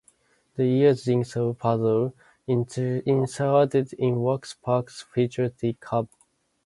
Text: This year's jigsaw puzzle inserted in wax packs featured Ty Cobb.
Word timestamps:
This 0.55 0.65
year's 0.65 1.03
jigsaw 1.03 1.53
puzzle 1.53 2.15
inserted 2.47 3.93
in 3.99 4.21
wax 4.23 4.55
packs 4.55 5.03
featured 5.13 5.59
Ty 5.59 5.77
Cobb. 5.79 6.09